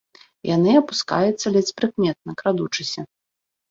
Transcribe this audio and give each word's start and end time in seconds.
Яны 0.55 0.71
апускаецца 0.81 1.47
ледзь 1.59 1.71
прыкметна, 1.83 2.31
крадучыся. 2.43 3.11